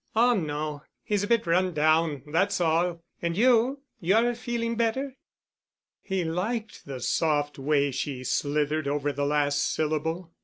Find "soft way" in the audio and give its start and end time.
6.99-7.91